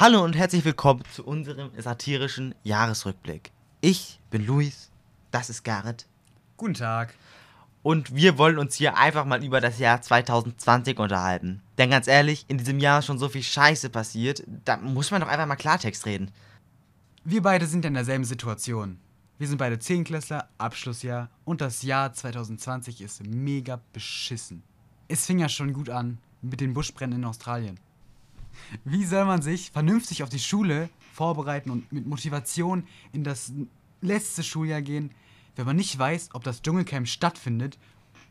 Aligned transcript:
Hallo 0.00 0.24
und 0.24 0.34
herzlich 0.34 0.64
willkommen 0.64 1.02
zu 1.12 1.26
unserem 1.26 1.72
satirischen 1.76 2.54
Jahresrückblick. 2.62 3.50
Ich 3.82 4.18
bin 4.30 4.46
Luis, 4.46 4.90
das 5.30 5.50
ist 5.50 5.62
Garrett 5.62 6.06
Guten 6.56 6.72
Tag. 6.72 7.12
und 7.82 8.14
wir 8.14 8.38
wollen 8.38 8.56
uns 8.56 8.76
hier 8.76 8.96
einfach 8.96 9.26
mal 9.26 9.44
über 9.44 9.60
das 9.60 9.78
Jahr 9.78 10.00
2020 10.00 10.98
unterhalten. 10.98 11.60
Denn 11.76 11.90
ganz 11.90 12.06
ehrlich, 12.06 12.46
in 12.48 12.56
diesem 12.56 12.78
Jahr 12.78 13.00
ist 13.00 13.04
schon 13.04 13.18
so 13.18 13.28
viel 13.28 13.42
Scheiße 13.42 13.90
passiert, 13.90 14.42
da 14.64 14.78
muss 14.78 15.10
man 15.10 15.20
doch 15.20 15.28
einfach 15.28 15.44
mal 15.44 15.56
Klartext 15.56 16.06
reden. 16.06 16.30
Wir 17.22 17.42
beide 17.42 17.66
sind 17.66 17.84
in 17.84 17.92
derselben 17.92 18.24
Situation. 18.24 18.98
Wir 19.36 19.48
sind 19.48 19.58
beide 19.58 19.80
Zehnklässler, 19.80 20.48
Abschlussjahr 20.56 21.28
und 21.44 21.60
das 21.60 21.82
Jahr 21.82 22.14
2020 22.14 23.02
ist 23.02 23.22
mega 23.26 23.78
beschissen. 23.92 24.62
Es 25.08 25.26
fing 25.26 25.40
ja 25.40 25.50
schon 25.50 25.74
gut 25.74 25.90
an 25.90 26.16
mit 26.40 26.62
den 26.62 26.72
Buschbränden 26.72 27.20
in 27.20 27.26
Australien. 27.26 27.78
Wie 28.84 29.04
soll 29.04 29.24
man 29.24 29.42
sich 29.42 29.70
vernünftig 29.70 30.22
auf 30.22 30.28
die 30.28 30.38
Schule 30.38 30.88
vorbereiten 31.12 31.70
und 31.70 31.92
mit 31.92 32.06
Motivation 32.06 32.86
in 33.12 33.24
das 33.24 33.52
letzte 34.00 34.42
Schuljahr 34.42 34.82
gehen, 34.82 35.10
wenn 35.56 35.66
man 35.66 35.76
nicht 35.76 35.98
weiß, 35.98 36.30
ob 36.32 36.44
das 36.44 36.62
Dschungelcamp 36.62 37.08
stattfindet 37.08 37.78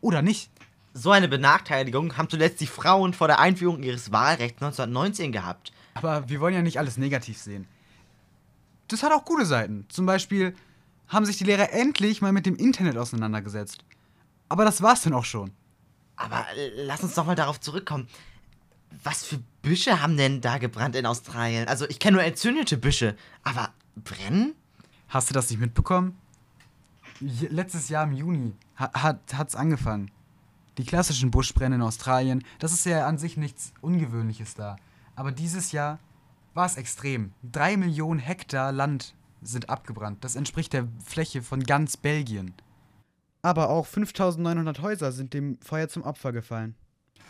oder 0.00 0.22
nicht? 0.22 0.50
So 0.94 1.10
eine 1.10 1.28
Benachteiligung 1.28 2.16
haben 2.16 2.28
zuletzt 2.28 2.60
die 2.60 2.66
Frauen 2.66 3.12
vor 3.14 3.28
der 3.28 3.38
Einführung 3.38 3.82
ihres 3.82 4.10
Wahlrechts 4.10 4.62
1919 4.62 5.32
gehabt. 5.32 5.72
Aber 5.94 6.28
wir 6.28 6.40
wollen 6.40 6.54
ja 6.54 6.62
nicht 6.62 6.78
alles 6.78 6.96
negativ 6.96 7.38
sehen. 7.38 7.66
Das 8.88 9.02
hat 9.02 9.12
auch 9.12 9.24
gute 9.24 9.44
Seiten. 9.44 9.84
Zum 9.88 10.06
Beispiel 10.06 10.54
haben 11.08 11.26
sich 11.26 11.36
die 11.36 11.44
Lehrer 11.44 11.72
endlich 11.72 12.22
mal 12.22 12.32
mit 12.32 12.46
dem 12.46 12.56
Internet 12.56 12.96
auseinandergesetzt. 12.96 13.84
Aber 14.48 14.64
das 14.64 14.82
war's 14.82 15.02
dann 15.02 15.12
auch 15.12 15.24
schon. 15.24 15.52
Aber 16.16 16.46
äh, 16.56 16.84
lass 16.84 17.02
uns 17.02 17.14
doch 17.14 17.26
mal 17.26 17.34
darauf 17.34 17.60
zurückkommen. 17.60 18.08
Was 19.04 19.24
für 19.24 19.38
Büsche 19.62 20.00
haben 20.02 20.16
denn 20.16 20.40
da 20.40 20.58
gebrannt 20.58 20.96
in 20.96 21.06
Australien? 21.06 21.68
Also 21.68 21.88
ich 21.88 21.98
kenne 21.98 22.16
nur 22.16 22.24
entzündete 22.24 22.76
Büsche, 22.76 23.16
aber 23.42 23.72
brennen? 23.96 24.54
Hast 25.08 25.30
du 25.30 25.34
das 25.34 25.50
nicht 25.50 25.60
mitbekommen? 25.60 26.18
Letztes 27.20 27.88
Jahr 27.88 28.04
im 28.04 28.12
Juni 28.12 28.54
ha 28.76 28.90
hat, 28.94 29.34
hat's 29.34 29.56
angefangen. 29.56 30.10
Die 30.78 30.84
klassischen 30.84 31.30
Buschbrände 31.30 31.76
in 31.76 31.82
Australien, 31.82 32.44
das 32.60 32.72
ist 32.72 32.86
ja 32.86 33.06
an 33.06 33.18
sich 33.18 33.36
nichts 33.36 33.72
Ungewöhnliches 33.80 34.54
da. 34.54 34.76
Aber 35.16 35.32
dieses 35.32 35.72
Jahr 35.72 35.98
war 36.54 36.66
es 36.66 36.76
extrem. 36.76 37.32
Drei 37.42 37.76
Millionen 37.76 38.20
Hektar 38.20 38.70
Land 38.72 39.14
sind 39.42 39.70
abgebrannt. 39.70 40.22
Das 40.24 40.36
entspricht 40.36 40.72
der 40.72 40.86
Fläche 41.04 41.42
von 41.42 41.64
ganz 41.64 41.96
Belgien. 41.96 42.54
Aber 43.42 43.70
auch 43.70 43.86
5900 43.86 44.80
Häuser 44.80 45.12
sind 45.12 45.34
dem 45.34 45.58
Feuer 45.60 45.88
zum 45.88 46.02
Opfer 46.02 46.32
gefallen. 46.32 46.74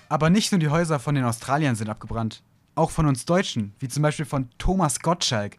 Aber 0.09 0.31
nicht 0.31 0.53
nur 0.53 0.59
die 0.59 0.69
Häuser 0.69 0.98
von 0.98 1.14
den 1.14 1.25
Australiern 1.25 1.75
sind 1.75 1.91
abgebrannt. 1.91 2.42
Auch 2.75 2.91
von 2.91 3.06
uns 3.06 3.25
Deutschen, 3.25 3.75
wie 3.78 3.89
zum 3.89 4.03
Beispiel 4.03 4.25
von 4.25 4.48
Thomas 4.59 5.01
Gottschalk. 5.01 5.59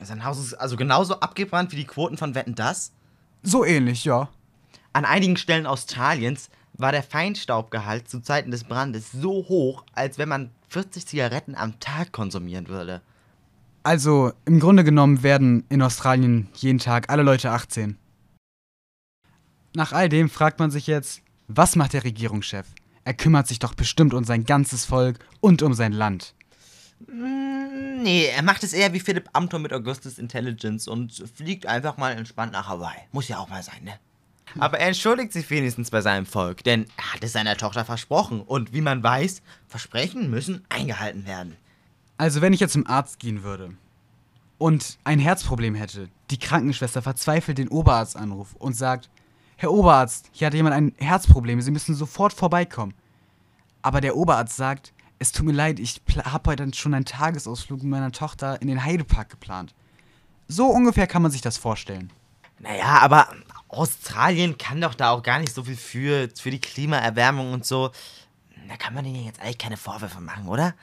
Sein 0.00 0.24
Haus 0.24 0.38
ist 0.38 0.54
also 0.54 0.76
genauso 0.76 1.20
abgebrannt 1.20 1.72
wie 1.72 1.76
die 1.76 1.84
Quoten 1.84 2.16
von 2.16 2.34
Wetten 2.34 2.54
Das. 2.54 2.92
So 3.42 3.64
ähnlich, 3.64 4.04
ja. 4.04 4.28
An 4.92 5.04
einigen 5.04 5.36
Stellen 5.36 5.66
Australiens 5.66 6.50
war 6.74 6.92
der 6.92 7.02
Feinstaubgehalt 7.02 8.08
zu 8.08 8.20
Zeiten 8.20 8.50
des 8.50 8.64
Brandes 8.64 9.12
so 9.12 9.46
hoch, 9.48 9.84
als 9.92 10.18
wenn 10.18 10.28
man 10.28 10.50
40 10.68 11.06
Zigaretten 11.06 11.54
am 11.54 11.78
Tag 11.80 12.12
konsumieren 12.12 12.68
würde. 12.68 13.02
Also, 13.82 14.32
im 14.44 14.58
Grunde 14.58 14.84
genommen 14.84 15.22
werden 15.22 15.64
in 15.68 15.80
Australien 15.80 16.48
jeden 16.54 16.80
Tag 16.80 17.08
alle 17.08 17.22
Leute 17.22 17.52
18. 17.52 17.96
Nach 19.74 19.92
all 19.92 20.08
dem 20.08 20.28
fragt 20.28 20.58
man 20.58 20.70
sich 20.70 20.86
jetzt, 20.86 21.22
was 21.46 21.76
macht 21.76 21.92
der 21.92 22.02
Regierungschef? 22.02 22.66
Er 23.06 23.14
kümmert 23.14 23.46
sich 23.46 23.60
doch 23.60 23.74
bestimmt 23.74 24.14
um 24.14 24.24
sein 24.24 24.44
ganzes 24.44 24.84
Volk 24.84 25.20
und 25.40 25.62
um 25.62 25.74
sein 25.74 25.92
Land. 25.92 26.34
Mm, 27.06 27.56
Nee, 28.02 28.26
er 28.26 28.42
macht 28.42 28.62
es 28.62 28.72
eher 28.72 28.92
wie 28.92 29.00
Philipp 29.00 29.28
Amthor 29.32 29.60
mit 29.60 29.72
Augustus 29.72 30.18
Intelligence 30.18 30.86
und 30.86 31.24
fliegt 31.34 31.66
einfach 31.66 31.96
mal 31.96 32.12
entspannt 32.12 32.52
nach 32.52 32.68
Hawaii. 32.68 32.98
Muss 33.12 33.28
ja 33.28 33.38
auch 33.38 33.48
mal 33.48 33.62
sein, 33.62 33.84
ne? 33.84 33.94
Aber 34.58 34.78
er 34.78 34.88
entschuldigt 34.88 35.32
sich 35.32 35.48
wenigstens 35.50 35.90
bei 35.90 36.00
seinem 36.00 36.24
Volk, 36.24 36.64
denn 36.64 36.86
er 36.96 37.14
hat 37.14 37.24
es 37.24 37.32
seiner 37.32 37.56
Tochter 37.56 37.84
versprochen. 37.84 38.40
Und 38.40 38.72
wie 38.72 38.80
man 38.80 39.02
weiß, 39.02 39.42
Versprechen 39.66 40.30
müssen 40.30 40.64
eingehalten 40.68 41.26
werden. 41.26 41.56
Also, 42.16 42.40
wenn 42.40 42.52
ich 42.52 42.60
jetzt 42.60 42.72
zum 42.72 42.86
Arzt 42.86 43.18
gehen 43.18 43.42
würde 43.42 43.74
und 44.58 44.98
ein 45.04 45.18
Herzproblem 45.18 45.74
hätte, 45.74 46.08
die 46.30 46.38
Krankenschwester 46.38 47.02
verzweifelt 47.02 47.58
den 47.58 47.68
Oberarzt 47.68 48.16
anruft 48.16 48.56
und 48.58 48.74
sagt, 48.74 49.10
Herr 49.58 49.72
Oberarzt, 49.72 50.28
hier 50.32 50.48
hat 50.48 50.54
jemand 50.54 50.74
ein 50.74 50.92
Herzproblem, 50.98 51.62
Sie 51.62 51.70
müssen 51.70 51.94
sofort 51.94 52.34
vorbeikommen. 52.34 52.92
Aber 53.80 54.02
der 54.02 54.16
Oberarzt 54.16 54.56
sagt, 54.56 54.92
es 55.18 55.32
tut 55.32 55.46
mir 55.46 55.52
leid, 55.52 55.80
ich 55.80 56.02
habe 56.24 56.50
heute 56.50 56.70
schon 56.74 56.92
einen 56.92 57.06
Tagesausflug 57.06 57.82
mit 57.82 57.90
meiner 57.90 58.12
Tochter 58.12 58.60
in 58.60 58.68
den 58.68 58.84
Heidepark 58.84 59.30
geplant. 59.30 59.74
So 60.46 60.66
ungefähr 60.66 61.06
kann 61.06 61.22
man 61.22 61.30
sich 61.30 61.40
das 61.40 61.56
vorstellen. 61.56 62.12
Naja, 62.58 62.98
aber 63.00 63.28
Australien 63.68 64.58
kann 64.58 64.80
doch 64.80 64.94
da 64.94 65.10
auch 65.10 65.22
gar 65.22 65.38
nicht 65.38 65.54
so 65.54 65.64
viel 65.64 65.76
für, 65.76 66.28
für 66.34 66.50
die 66.50 66.60
Klimaerwärmung 66.60 67.52
und 67.52 67.64
so. 67.64 67.90
Da 68.68 68.76
kann 68.76 68.92
man 68.92 69.04
denen 69.04 69.24
jetzt 69.24 69.40
eigentlich 69.40 69.58
keine 69.58 69.76
Vorwürfe 69.78 70.20
machen, 70.20 70.48
oder? 70.48 70.74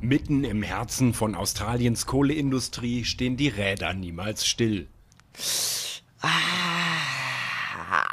Mitten 0.00 0.42
im 0.42 0.62
Herzen 0.62 1.14
von 1.14 1.36
Australiens 1.36 2.06
Kohleindustrie 2.06 3.04
stehen 3.04 3.36
die 3.36 3.48
Räder 3.48 3.94
niemals 3.94 4.46
still. 4.46 4.88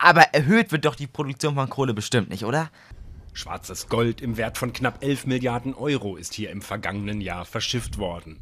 Aber 0.04 0.34
erhöht 0.34 0.74
wird 0.74 0.84
doch 0.84 0.96
die 0.96 1.08
Produktion 1.08 1.56
von 1.56 1.70
Kohle 1.70 1.94
bestimmt 1.94 2.30
nicht, 2.30 2.44
oder? 2.44 2.70
Schwarzes 3.32 3.88
Gold 3.88 4.20
im 4.20 4.36
Wert 4.36 4.58
von 4.58 4.74
knapp 4.74 5.02
11 5.02 5.28
Milliarden 5.28 5.74
Euro 5.74 6.18
ist 6.18 6.34
hier 6.34 6.50
im 6.50 6.62
vergangenen 6.62 7.22
Jahr 7.22 7.46
verschifft 7.46 7.98
worden. 7.98 8.42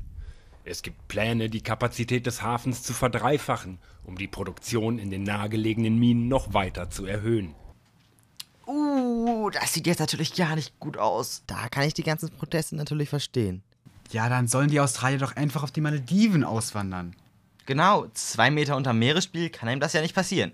Es 0.66 0.82
gibt 0.82 1.08
Pläne, 1.08 1.52
die 1.52 1.62
Kapazität 1.62 2.26
des 2.26 2.42
Hafens 2.42 2.82
zu 2.82 2.94
verdreifachen, 2.94 3.78
um 4.04 4.18
die 4.18 4.28
Produktion 4.28 4.98
in 4.98 5.12
den 5.12 5.22
nahegelegenen 5.22 6.00
Minen 6.00 6.28
noch 6.28 6.56
weiter 6.56 6.90
zu 6.90 7.06
erhöhen. 7.06 7.54
Uh, 8.66 9.52
das 9.52 9.72
sieht 9.72 9.86
jetzt 9.86 10.00
natürlich 10.00 10.34
gar 10.34 10.56
nicht 10.56 10.80
gut 10.80 10.98
aus. 10.98 11.44
Da 11.46 11.70
kann 11.70 11.84
ich 11.84 11.94
die 11.94 12.02
ganzen 12.02 12.32
Proteste 12.32 12.76
natürlich 12.76 13.10
verstehen. 13.10 13.62
Ja, 14.10 14.30
dann 14.30 14.48
sollen 14.48 14.72
die 14.72 14.80
Australier 14.80 15.20
doch 15.20 15.36
einfach 15.36 15.62
auf 15.62 15.72
die 15.72 15.82
Malediven 15.82 16.44
auswandern. 16.44 17.16
Genau, 17.68 18.08
zwei 18.16 18.50
Meter 18.50 18.76
unter 18.76 18.94
Meeresspiegel 18.94 19.52
kann 19.52 19.70
einem 19.70 19.80
das 19.80 19.94
ja 19.94 20.02
nicht 20.02 20.16
passieren. 20.16 20.54